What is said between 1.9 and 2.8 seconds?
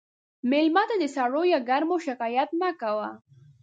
شکایت مه